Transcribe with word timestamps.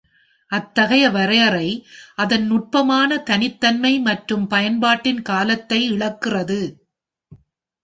அத்தகைய 0.51 1.09
வரையறை 1.09 1.67
அதன் 2.15 2.45
நுட்பமான 2.45 3.19
தனித்தன்மை 3.29 3.93
மற்றும் 3.99 4.47
பயன்பாட்டின் 4.47 5.21
காலத்தை 5.21 5.81
இழக்கிறது. 5.91 6.61